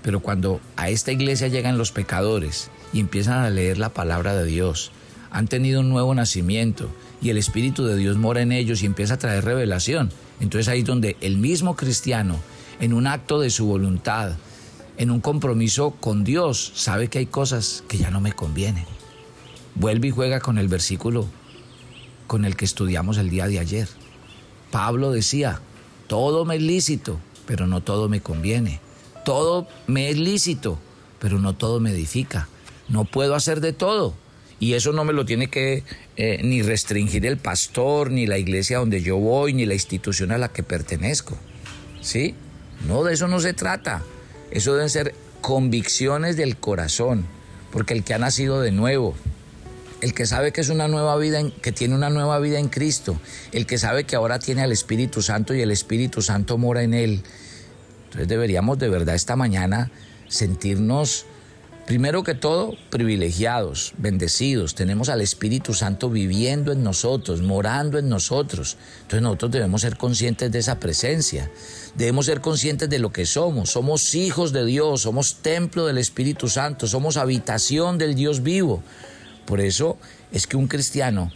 Pero 0.05 0.19
cuando 0.19 0.61
a 0.75 0.91
esta 0.91 1.11
iglesia 1.11 1.47
llegan 1.47 1.79
los 1.79 1.91
pecadores 1.91 2.69
y 2.93 2.99
empiezan 2.99 3.39
a 3.39 3.49
leer 3.49 3.79
la 3.79 3.89
palabra 3.89 4.35
de 4.35 4.45
Dios, 4.45 4.91
han 5.31 5.47
tenido 5.47 5.79
un 5.79 5.89
nuevo 5.89 6.13
nacimiento 6.13 6.91
y 7.23 7.31
el 7.31 7.39
Espíritu 7.39 7.85
de 7.85 7.97
Dios 7.97 8.15
mora 8.15 8.43
en 8.43 8.51
ellos 8.51 8.83
y 8.83 8.85
empieza 8.85 9.15
a 9.15 9.17
traer 9.17 9.43
revelación. 9.43 10.11
Entonces 10.39 10.67
ahí 10.67 10.81
es 10.81 10.85
donde 10.85 11.17
el 11.21 11.39
mismo 11.39 11.75
cristiano, 11.75 12.39
en 12.79 12.93
un 12.93 13.07
acto 13.07 13.39
de 13.39 13.49
su 13.49 13.65
voluntad, 13.65 14.33
en 14.97 15.09
un 15.09 15.21
compromiso 15.21 15.95
con 15.99 16.23
Dios, 16.23 16.71
sabe 16.75 17.07
que 17.07 17.17
hay 17.17 17.25
cosas 17.25 17.83
que 17.87 17.97
ya 17.97 18.11
no 18.11 18.21
me 18.21 18.33
convienen. 18.33 18.85
Vuelve 19.73 20.09
y 20.09 20.11
juega 20.11 20.39
con 20.39 20.59
el 20.59 20.67
versículo 20.67 21.25
con 22.27 22.45
el 22.45 22.55
que 22.55 22.65
estudiamos 22.65 23.17
el 23.17 23.31
día 23.31 23.47
de 23.47 23.57
ayer. 23.57 23.89
Pablo 24.69 25.09
decía, 25.09 25.61
todo 26.05 26.45
me 26.45 26.57
es 26.57 26.61
lícito, 26.61 27.19
pero 27.47 27.65
no 27.65 27.81
todo 27.81 28.07
me 28.07 28.21
conviene. 28.21 28.84
Todo 29.25 29.67
me 29.87 30.09
es 30.09 30.17
lícito, 30.17 30.79
pero 31.19 31.39
no 31.39 31.55
todo 31.55 31.81
me 31.81 31.91
edifica. 31.91 32.47
No 32.87 33.03
puedo 33.03 33.35
hacer 33.35 33.59
de 33.59 33.73
todo. 33.73 34.13
Y 34.59 34.73
eso 34.73 34.93
no 34.93 35.03
me 35.03 35.11
lo 35.11 35.25
tiene 35.25 35.49
que 35.49 35.83
eh, 36.15 36.39
ni 36.43 36.61
restringir 36.61 37.25
el 37.25 37.37
pastor, 37.37 38.11
ni 38.11 38.25
la 38.25 38.37
iglesia 38.37 38.77
donde 38.77 39.01
yo 39.01 39.17
voy, 39.17 39.53
ni 39.53 39.65
la 39.65 39.73
institución 39.73 40.31
a 40.31 40.37
la 40.37 40.47
que 40.49 40.63
pertenezco. 40.63 41.37
¿Sí? 42.01 42.35
No, 42.87 43.03
de 43.03 43.13
eso 43.13 43.27
no 43.27 43.39
se 43.39 43.53
trata. 43.53 44.03
Eso 44.51 44.73
deben 44.73 44.89
ser 44.89 45.13
convicciones 45.41 46.37
del 46.37 46.57
corazón, 46.57 47.25
porque 47.71 47.93
el 47.93 48.03
que 48.03 48.13
ha 48.13 48.17
nacido 48.17 48.61
de 48.61 48.71
nuevo, 48.71 49.15
el 50.01 50.13
que 50.13 50.25
sabe 50.25 50.53
que 50.53 50.61
es 50.61 50.69
una 50.69 50.87
nueva 50.87 51.17
vida, 51.17 51.41
que 51.61 51.71
tiene 51.71 51.95
una 51.95 52.09
nueva 52.09 52.39
vida 52.39 52.59
en 52.59 52.69
Cristo, 52.69 53.19
el 53.51 53.65
que 53.65 53.77
sabe 53.77 54.05
que 54.05 54.15
ahora 54.15 54.39
tiene 54.39 54.61
al 54.61 54.71
Espíritu 54.71 55.21
Santo 55.21 55.53
y 55.53 55.61
el 55.61 55.71
Espíritu 55.71 56.21
Santo 56.21 56.57
mora 56.57 56.83
en 56.83 56.93
él. 56.93 57.23
Entonces 58.15 58.29
deberíamos 58.29 58.79
de 58.79 58.87
verdad 58.87 59.13
esta 59.13 59.35
mañana 59.35 59.91
sentirnos, 60.29 61.25
primero 61.85 62.23
que 62.23 62.33
todo, 62.33 62.77
privilegiados, 62.89 63.91
bendecidos. 63.97 64.73
Tenemos 64.73 65.09
al 65.09 65.19
Espíritu 65.19 65.73
Santo 65.73 66.09
viviendo 66.09 66.71
en 66.71 66.81
nosotros, 66.81 67.41
morando 67.41 67.99
en 67.99 68.07
nosotros. 68.07 68.77
Entonces 69.01 69.21
nosotros 69.21 69.51
debemos 69.51 69.81
ser 69.81 69.97
conscientes 69.97 70.49
de 70.49 70.59
esa 70.59 70.79
presencia. 70.79 71.51
Debemos 71.95 72.27
ser 72.27 72.39
conscientes 72.39 72.89
de 72.89 72.99
lo 72.99 73.11
que 73.11 73.25
somos. 73.25 73.71
Somos 73.71 74.15
hijos 74.15 74.53
de 74.53 74.63
Dios, 74.63 75.01
somos 75.01 75.41
templo 75.41 75.85
del 75.85 75.97
Espíritu 75.97 76.47
Santo, 76.47 76.87
somos 76.87 77.17
habitación 77.17 77.97
del 77.97 78.15
Dios 78.15 78.43
vivo. 78.43 78.81
Por 79.45 79.59
eso 79.59 79.97
es 80.31 80.47
que 80.47 80.55
un 80.55 80.69
cristiano 80.69 81.33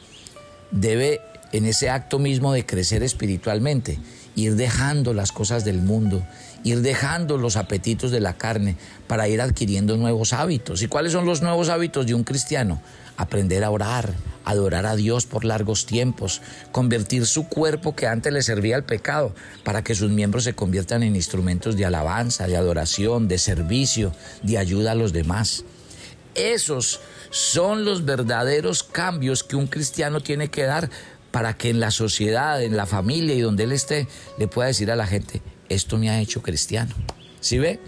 debe, 0.72 1.20
en 1.52 1.66
ese 1.66 1.90
acto 1.90 2.20
mismo 2.20 2.54
de 2.54 2.66
crecer 2.66 3.04
espiritualmente, 3.04 4.00
ir 4.36 4.56
dejando 4.56 5.14
las 5.14 5.32
cosas 5.34 5.66
del 5.66 5.82
mundo, 5.82 6.26
ir 6.64 6.82
dejando 6.82 7.38
los 7.38 7.56
apetitos 7.56 8.12
de 8.12 8.20
la 8.20 8.38
carne 8.38 8.78
para 9.08 9.28
ir 9.28 9.42
adquiriendo 9.42 9.98
nuevos 9.98 10.34
hábitos. 10.34 10.82
¿Y 10.82 10.88
cuáles 10.88 11.14
son 11.14 11.26
los 11.26 11.42
nuevos 11.42 11.70
hábitos 11.70 12.06
de 12.06 12.14
un 12.14 12.24
cristiano? 12.24 12.82
Aprender 13.18 13.64
a 13.64 13.70
orar, 13.70 14.14
adorar 14.46 14.86
a 14.86 14.96
Dios 14.96 15.26
por 15.26 15.46
largos 15.46 15.86
tiempos, 15.86 16.42
convertir 16.72 17.26
su 17.26 17.48
cuerpo 17.48 17.96
que 17.96 18.08
antes 18.08 18.32
le 18.32 18.42
servía 18.42 18.76
al 18.76 18.86
pecado 18.86 19.34
para 19.64 19.84
que 19.84 19.96
sus 19.96 20.10
miembros 20.10 20.44
se 20.44 20.54
conviertan 20.54 21.04
en 21.04 21.16
instrumentos 21.16 21.76
de 21.76 21.86
alabanza, 21.86 22.48
de 22.48 22.58
adoración, 22.58 23.28
de 23.28 23.38
servicio, 23.38 24.14
de 24.44 24.58
ayuda 24.58 24.94
a 24.94 24.96
los 24.96 25.14
demás. 25.14 25.66
Esos 26.36 27.02
son 27.32 27.86
los 27.86 28.06
verdaderos 28.06 28.84
cambios 28.84 29.44
que 29.44 29.56
un 29.56 29.68
cristiano 29.68 30.22
tiene 30.22 30.50
que 30.50 30.64
dar 30.64 30.90
para 31.32 31.56
que 31.56 31.70
en 31.70 31.80
la 31.80 31.92
sociedad, 31.92 32.62
en 32.62 32.76
la 32.76 32.86
familia 32.86 33.36
y 33.36 33.42
donde 33.42 33.64
él 33.64 33.72
esté, 33.72 34.08
le 34.38 34.48
pueda 34.48 34.68
decir 34.68 34.90
a 34.92 34.96
la 34.96 35.06
gente, 35.06 35.42
esto 35.70 35.98
me 35.98 36.10
ha 36.10 36.20
hecho 36.20 36.42
cristiano. 36.42 36.94
¿Sí 37.40 37.58
ve? 37.58 37.80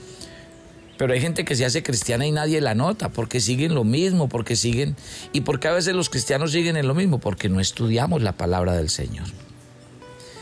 Pero 0.97 1.13
hay 1.13 1.19
gente 1.19 1.45
que 1.45 1.55
se 1.55 1.65
hace 1.65 1.81
cristiana 1.81 2.27
y 2.27 2.31
nadie 2.31 2.61
la 2.61 2.75
nota, 2.75 3.09
porque 3.09 3.39
siguen 3.39 3.73
lo 3.73 3.83
mismo, 3.83 4.29
porque 4.29 4.55
siguen... 4.55 4.95
¿Y 5.33 5.41
porque 5.41 5.67
a 5.67 5.71
veces 5.71 5.95
los 5.95 6.09
cristianos 6.09 6.51
siguen 6.51 6.77
en 6.77 6.87
lo 6.87 6.93
mismo? 6.93 7.19
Porque 7.19 7.49
no 7.49 7.59
estudiamos 7.59 8.21
la 8.21 8.33
palabra 8.33 8.73
del 8.73 8.89
Señor. 8.89 9.27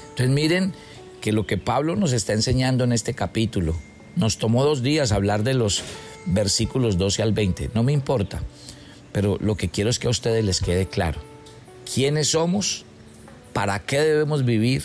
Entonces 0.09 0.29
miren 0.29 0.73
que 1.21 1.31
lo 1.31 1.47
que 1.47 1.57
Pablo 1.57 1.95
nos 1.95 2.11
está 2.11 2.33
enseñando 2.33 2.83
en 2.83 2.91
este 2.91 3.13
capítulo, 3.13 3.75
nos 4.15 4.37
tomó 4.37 4.65
dos 4.65 4.83
días 4.83 5.11
hablar 5.11 5.43
de 5.43 5.53
los 5.53 5.83
versículos 6.25 6.97
12 6.97 7.23
al 7.23 7.33
20, 7.33 7.71
no 7.73 7.83
me 7.83 7.93
importa, 7.93 8.41
pero 9.11 9.37
lo 9.39 9.55
que 9.55 9.69
quiero 9.69 9.89
es 9.89 9.99
que 9.99 10.07
a 10.07 10.11
ustedes 10.11 10.43
les 10.43 10.59
quede 10.59 10.87
claro 10.87 11.21
quiénes 11.93 12.29
somos, 12.29 12.85
para 13.53 13.79
qué 13.79 13.99
debemos 13.99 14.45
vivir 14.45 14.83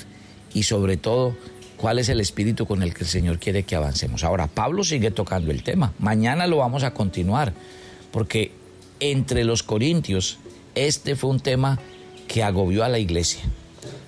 y 0.54 0.62
sobre 0.62 0.96
todo 0.96 1.36
cuál 1.84 1.98
es 1.98 2.08
el 2.08 2.18
espíritu 2.18 2.64
con 2.64 2.82
el 2.82 2.94
que 2.94 3.04
el 3.04 3.10
Señor 3.10 3.38
quiere 3.38 3.64
que 3.64 3.76
avancemos. 3.76 4.24
Ahora, 4.24 4.46
Pablo 4.46 4.84
sigue 4.84 5.10
tocando 5.10 5.50
el 5.50 5.62
tema, 5.62 5.92
mañana 5.98 6.46
lo 6.46 6.56
vamos 6.56 6.82
a 6.82 6.94
continuar, 6.94 7.52
porque 8.10 8.52
entre 9.00 9.44
los 9.44 9.62
corintios 9.62 10.38
este 10.74 11.14
fue 11.14 11.28
un 11.28 11.40
tema 11.40 11.78
que 12.26 12.42
agobió 12.42 12.84
a 12.84 12.88
la 12.88 12.98
iglesia 12.98 13.42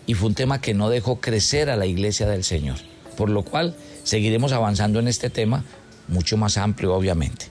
y 0.07 0.15
fue 0.15 0.31
un 0.31 0.35
tema 0.35 0.59
que 0.63 0.73
no 0.73 0.89
dejó 0.89 1.21
crecer 1.21 1.69
a 1.69 1.77
la 1.77 1.85
iglesia 1.85 2.27
del 2.27 2.45
Señor, 2.45 2.79
por 3.15 3.29
lo 3.29 3.43
cual 3.43 3.77
seguiremos 4.05 4.53
avanzando 4.53 4.99
en 4.99 5.07
este 5.07 5.29
tema 5.29 5.63
mucho 6.09 6.39
más 6.39 6.57
amplio, 6.57 6.95
obviamente. 6.95 7.49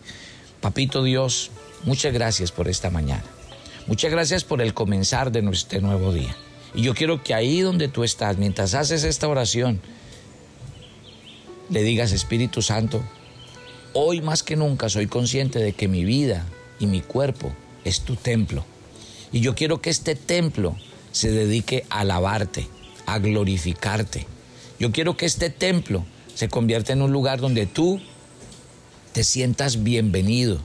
Papito 0.59 1.03
Dios, 1.03 1.51
muchas 1.83 2.11
gracias 2.13 2.51
por 2.51 2.67
esta 2.67 2.89
mañana. 2.89 3.25
Muchas 3.85 4.09
gracias 4.09 4.43
por 4.43 4.63
el 4.63 4.73
comenzar 4.73 5.31
de 5.31 5.47
este 5.51 5.81
nuevo 5.81 6.11
día. 6.11 6.35
Y 6.73 6.81
yo 6.81 6.95
quiero 6.95 7.21
que 7.21 7.35
ahí 7.35 7.61
donde 7.61 7.89
tú 7.89 8.03
estás, 8.03 8.39
mientras 8.39 8.73
haces 8.73 9.03
esta 9.03 9.27
oración, 9.27 9.81
le 11.69 11.83
digas, 11.83 12.11
Espíritu 12.11 12.61
Santo, 12.61 13.03
hoy 13.93 14.21
más 14.21 14.43
que 14.43 14.55
nunca 14.55 14.89
soy 14.89 15.07
consciente 15.07 15.59
de 15.59 15.73
que 15.73 15.87
mi 15.87 16.03
vida 16.03 16.45
y 16.79 16.87
mi 16.87 17.01
cuerpo 17.01 17.53
es 17.83 18.01
tu 18.01 18.15
templo. 18.15 18.65
Y 19.31 19.39
yo 19.39 19.55
quiero 19.55 19.81
que 19.81 19.89
este 19.89 20.15
templo 20.15 20.75
se 21.11 21.31
dedique 21.31 21.85
a 21.89 22.01
alabarte, 22.01 22.67
a 23.05 23.19
glorificarte. 23.19 24.27
Yo 24.79 24.91
quiero 24.91 25.17
que 25.17 25.25
este 25.25 25.49
templo 25.49 26.05
se 26.33 26.49
convierta 26.49 26.93
en 26.93 27.01
un 27.01 27.11
lugar 27.11 27.39
donde 27.39 27.65
tú 27.65 28.01
te 29.13 29.23
sientas 29.23 29.83
bienvenido 29.83 30.59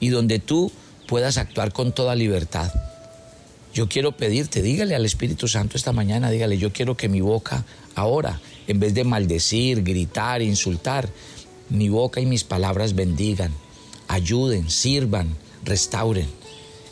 y 0.00 0.10
donde 0.10 0.38
tú 0.38 0.70
puedas 1.08 1.38
actuar 1.38 1.72
con 1.72 1.92
toda 1.92 2.14
libertad. 2.14 2.70
Yo 3.72 3.88
quiero 3.88 4.12
pedirte, 4.12 4.62
dígale 4.62 4.94
al 4.94 5.04
Espíritu 5.04 5.48
Santo 5.48 5.76
esta 5.76 5.92
mañana, 5.92 6.30
dígale, 6.30 6.58
yo 6.58 6.72
quiero 6.72 6.96
que 6.96 7.08
mi 7.08 7.20
boca 7.20 7.64
ahora, 7.94 8.40
en 8.66 8.80
vez 8.80 8.94
de 8.94 9.04
maldecir, 9.04 9.82
gritar, 9.82 10.42
insultar, 10.42 11.08
mi 11.68 11.88
boca 11.88 12.20
y 12.20 12.26
mis 12.26 12.44
palabras 12.44 12.94
bendigan, 12.94 13.52
ayuden, 14.08 14.70
sirvan, 14.70 15.36
restauren. 15.64 16.28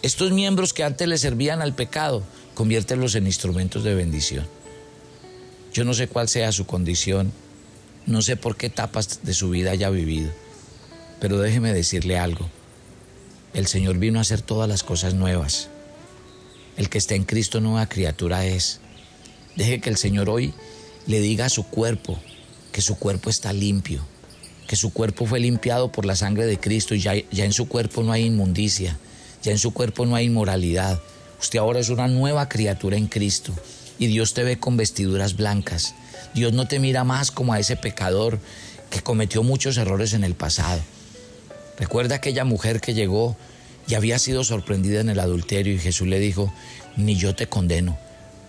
Estos 0.03 0.33
miembros 0.33 0.75
que 0.75 0.85
antes 0.85 1.09
le 1.09 1.19
servían 1.19 1.63
al 1.63 1.75
pecado, 1.75 2.23
conviértelos 2.55 3.15
en 3.15 3.27
instrumentos 3.27 3.85
de 3.85 3.95
bendición. 3.95 4.47
Yo 5.73 5.85
no 5.85 5.95
sé 5.95 6.09
cuál 6.09 6.29
sea 6.29 6.53
su 6.53 6.67
condición, 6.67 7.33
no 8.07 8.23
sé 8.23 8.37
por 8.37 8.57
qué 8.57 8.67
etapas 8.67 9.21
de 9.23 9.35
su 9.35 9.51
vida 9.51 9.71
haya 9.71 9.91
vivido, 9.91 10.31
pero 11.21 11.39
déjeme 11.39 11.73
decirle 11.73 12.19
algo. 12.19 12.49
El 13.55 13.67
Señor 13.67 13.99
vino 13.99 14.19
a 14.19 14.23
hacer 14.23 14.43
todas 14.43 14.69
las 14.69 14.83
cosas 14.83 15.15
nuevas. 15.15 15.69
El 16.77 16.89
que 16.89 16.99
está 16.99 17.15
en 17.15 17.25
Cristo 17.25 17.61
nueva 17.61 17.89
criatura 17.89 18.45
es. 18.45 18.81
Deje 19.55 19.81
que 19.81 19.91
el 19.91 19.97
Señor 19.97 20.29
hoy 20.29 20.53
le 21.07 21.21
diga 21.21 21.47
a 21.47 21.51
su 21.51 21.65
cuerpo 21.65 22.19
que 22.73 22.81
su 22.81 22.99
cuerpo 22.99 23.31
está 23.31 23.53
limpio, 23.53 24.05
que 24.67 24.77
su 24.77 24.93
cuerpo 24.93 25.27
fue 25.27 25.41
limpiado 25.41 25.93
por 25.93 26.07
la 26.07 26.17
sangre 26.17 26.47
de 26.47 26.59
Cristo 26.59 26.95
y 26.95 27.01
ya, 27.01 27.15
ya 27.31 27.45
en 27.45 27.53
su 27.53 27.69
cuerpo 27.69 28.03
no 28.03 28.13
hay 28.13 28.27
inmundicia, 28.27 28.99
ya 29.43 29.53
en 29.53 29.59
su 29.59 29.73
cuerpo 29.73 30.07
no 30.07 30.17
hay 30.17 30.27
inmoralidad. 30.27 31.01
Usted 31.41 31.59
ahora 31.59 31.81
es 31.81 31.89
una 31.89 32.09
nueva 32.09 32.49
criatura 32.49 32.97
en 32.97 33.07
Cristo 33.07 33.53
y 33.99 34.07
Dios 34.07 34.35
te 34.35 34.43
ve 34.43 34.59
con 34.59 34.77
vestiduras 34.77 35.37
blancas. 35.37 35.95
Dios 36.35 36.53
no 36.53 36.67
te 36.67 36.81
mira 36.81 37.05
más 37.05 37.31
como 37.31 37.53
a 37.53 37.61
ese 37.61 37.77
pecador 37.77 38.41
que 38.91 39.01
cometió 39.01 39.43
muchos 39.43 39.77
errores 39.77 40.15
en 40.15 40.25
el 40.25 40.35
pasado. 40.35 40.81
Recuerda 41.79 42.17
aquella 42.17 42.45
mujer 42.45 42.81
que 42.81 42.95
llegó 42.95 43.37
y 43.87 43.95
había 43.95 44.19
sido 44.19 44.45
sorprendida 44.45 45.01
en 45.01 45.11
el 45.11 45.21
adulterio 45.21 45.75
y 45.75 45.79
Jesús 45.79 46.09
le 46.09 46.19
dijo, 46.19 46.53
ni 46.97 47.17
yo 47.17 47.35
te 47.35 47.47
condeno, 47.47 47.99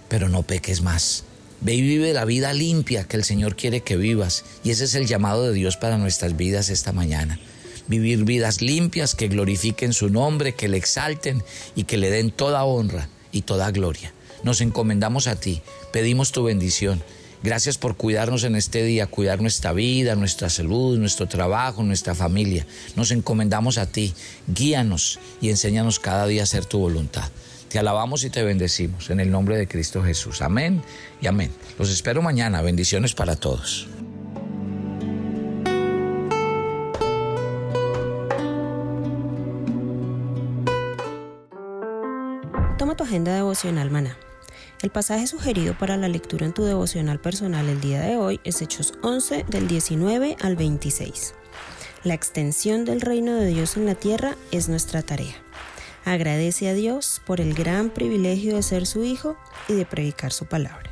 pero 0.07 0.29
no 0.29 0.43
peques 0.43 0.81
más. 0.81 1.25
Ve 1.65 1.73
y 1.73 1.81
vive 1.81 2.13
la 2.13 2.25
vida 2.25 2.53
limpia 2.53 3.05
que 3.05 3.17
el 3.17 3.23
Señor 3.23 3.55
quiere 3.55 3.81
que 3.81 3.97
vivas 3.97 4.45
y 4.63 4.69
ese 4.69 4.83
es 4.83 4.93
el 4.93 5.07
llamado 5.07 5.47
de 5.47 5.53
Dios 5.53 5.77
para 5.77 5.97
nuestras 5.97 6.37
vidas 6.37 6.69
esta 6.69 6.91
mañana. 6.91 7.39
Vivir 7.87 8.23
vidas 8.23 8.61
limpias 8.61 9.15
que 9.15 9.29
glorifiquen 9.29 9.91
su 9.91 10.09
nombre, 10.09 10.53
que 10.53 10.67
le 10.67 10.77
exalten 10.77 11.43
y 11.75 11.85
que 11.85 11.97
le 11.97 12.11
den 12.11 12.29
toda 12.29 12.65
honra 12.65 13.09
y 13.31 13.41
toda 13.41 13.71
gloria. 13.71 14.13
Nos 14.43 14.61
encomendamos 14.61 15.25
a 15.25 15.39
ti, 15.39 15.63
pedimos 15.91 16.31
tu 16.31 16.43
bendición 16.43 17.01
Gracias 17.45 17.77
por 17.77 17.95
cuidarnos 17.95 18.43
en 18.43 18.55
este 18.55 18.81
día, 18.83 19.05
cuidar 19.05 19.39
nuestra 19.39 19.71
vida, 19.71 20.15
nuestra 20.15 20.49
salud, 20.49 20.97
nuestro 20.97 21.27
trabajo, 21.27 21.83
nuestra 21.83 22.15
familia. 22.15 22.65
Nos 22.95 23.11
encomendamos 23.11 23.77
a 23.77 23.85
ti. 23.85 24.15
Guíanos 24.47 25.19
y 25.41 25.49
enséñanos 25.49 25.99
cada 25.99 26.25
día 26.25 26.41
a 26.41 26.45
hacer 26.45 26.65
tu 26.65 26.79
voluntad. 26.79 27.29
Te 27.75 27.79
alabamos 27.79 28.23
y 28.23 28.29
te 28.29 28.41
bendecimos 28.41 29.09
en 29.09 29.19
el 29.19 29.29
nombre 29.29 29.57
de 29.57 29.67
Cristo 29.67 30.01
Jesús. 30.01 30.41
Amén 30.41 30.81
y 31.19 31.27
amén. 31.27 31.51
Los 31.77 31.89
espero 31.89 32.21
mañana. 32.21 32.61
Bendiciones 32.61 33.13
para 33.13 33.35
todos. 33.35 33.89
Toma 42.77 42.95
tu 42.95 43.03
agenda 43.03 43.35
devocional, 43.35 43.91
maná 43.91 44.17
el 44.81 44.89
pasaje 44.89 45.27
sugerido 45.27 45.77
para 45.77 45.97
la 45.97 46.07
lectura 46.07 46.45
en 46.45 46.53
tu 46.53 46.63
devocional 46.63 47.19
personal 47.19 47.67
el 47.67 47.81
día 47.81 47.99
de 47.99 48.15
hoy 48.15 48.39
es 48.45 48.61
Hechos 48.61 48.93
11 49.01 49.45
del 49.49 49.67
19 49.67 50.37
al 50.41 50.55
26. 50.55 51.33
La 52.05 52.13
extensión 52.13 52.85
del 52.85 53.01
reino 53.01 53.35
de 53.35 53.47
Dios 53.47 53.75
en 53.75 53.85
la 53.85 53.95
tierra 53.95 54.37
es 54.51 54.69
nuestra 54.69 55.01
tarea. 55.01 55.35
Agradece 56.05 56.69
a 56.69 56.73
Dios 56.73 57.19
por 57.25 57.41
el 57.41 57.55
gran 57.55 57.89
privilegio 57.89 58.55
de 58.55 58.63
ser 58.63 58.85
su 58.85 59.03
hijo 59.03 59.35
y 59.67 59.73
de 59.73 59.87
predicar 59.87 60.31
su 60.31 60.45
palabra. 60.45 60.91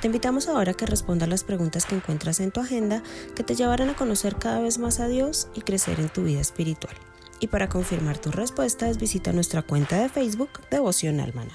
Te 0.00 0.06
invitamos 0.08 0.48
ahora 0.48 0.72
a 0.72 0.74
que 0.74 0.86
respondas 0.86 1.28
las 1.28 1.44
preguntas 1.44 1.84
que 1.84 1.94
encuentras 1.94 2.40
en 2.40 2.50
tu 2.50 2.60
agenda 2.60 3.02
que 3.36 3.44
te 3.44 3.54
llevarán 3.54 3.90
a 3.90 3.94
conocer 3.94 4.36
cada 4.36 4.60
vez 4.60 4.78
más 4.78 5.00
a 5.00 5.06
Dios 5.06 5.48
y 5.54 5.60
crecer 5.60 6.00
en 6.00 6.08
tu 6.08 6.24
vida 6.24 6.40
espiritual. 6.40 6.94
Y 7.40 7.48
para 7.48 7.68
confirmar 7.68 8.18
tus 8.18 8.34
respuestas, 8.34 8.98
visita 8.98 9.32
nuestra 9.32 9.62
cuenta 9.62 10.00
de 10.00 10.08
Facebook 10.08 10.50
Devocional 10.70 11.34
Maná. 11.34 11.54